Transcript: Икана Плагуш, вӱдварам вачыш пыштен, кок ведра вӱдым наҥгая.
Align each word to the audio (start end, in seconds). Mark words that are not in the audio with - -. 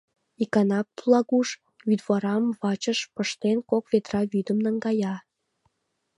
Икана 0.43 0.79
Плагуш, 0.97 1.49
вӱдварам 1.87 2.43
вачыш 2.61 2.99
пыштен, 3.15 3.57
кок 3.69 3.83
ведра 3.91 4.21
вӱдым 4.31 4.57
наҥгая. 4.65 5.15